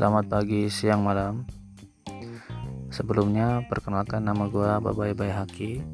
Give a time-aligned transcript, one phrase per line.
[0.00, 1.44] selamat pagi, siang, malam.
[2.88, 5.84] Sebelumnya, perkenalkan nama gue Babai Bayhaki.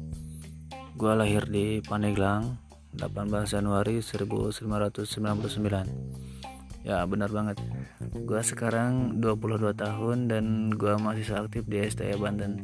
[0.95, 2.55] Gue lahir di Pandeglang,
[2.95, 6.87] 18 Januari 1999.
[6.87, 7.59] Ya, benar banget.
[8.23, 12.63] Gue sekarang 22 tahun dan gue masih aktif di STE Banten.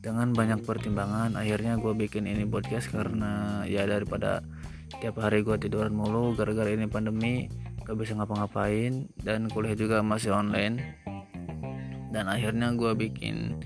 [0.00, 4.40] Dengan banyak pertimbangan, akhirnya gue bikin ini podcast karena ya daripada
[4.96, 7.52] tiap hari gue tiduran mulu gara-gara ini pandemi
[7.90, 10.94] gak bisa ngapa-ngapain dan kuliah juga masih online.
[12.14, 13.58] Dan akhirnya gue bikin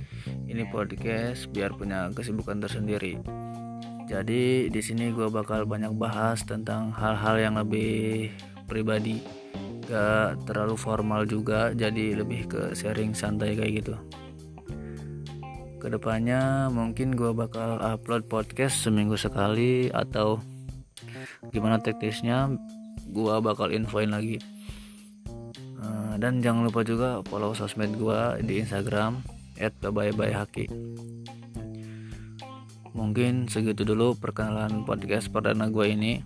[0.48, 3.20] ini podcast biar punya kesibukan tersendiri.
[4.08, 8.32] Jadi di sini gue bakal banyak bahas tentang hal-hal yang lebih
[8.64, 9.20] pribadi.
[9.84, 13.94] Gak terlalu formal juga jadi lebih ke sharing santai kayak gitu.
[15.84, 20.40] Ke depannya mungkin gue bakal upload podcast seminggu sekali atau
[21.52, 22.48] gimana teknisnya
[23.10, 24.40] gua bakal infoin lagi.
[25.84, 29.20] Uh, dan jangan lupa juga follow sosmed gua di Instagram
[29.84, 30.70] @babayhaki
[32.94, 36.22] mungkin segitu dulu perkenalan podcast perdana gua ini.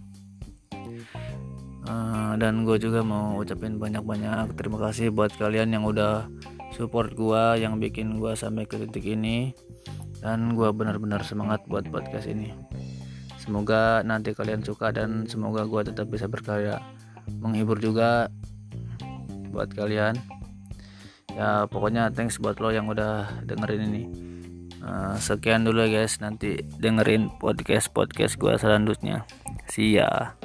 [1.89, 6.29] Uh, dan gue juga mau ucapin banyak-banyak terima kasih buat kalian yang udah
[6.77, 9.57] support gua yang bikin gua sampai ke titik ini.
[10.21, 12.68] Dan gua benar-benar semangat buat podcast ini
[13.49, 16.85] semoga nanti kalian suka dan semoga gue tetap bisa berkarya.
[17.41, 18.29] Menghibur juga
[19.49, 20.21] buat kalian.
[21.33, 24.05] Ya pokoknya thanks buat lo yang udah dengerin ini.
[24.85, 29.25] Uh, sekian dulu ya guys nanti dengerin podcast podcast gue selanjutnya.
[29.73, 30.37] See ya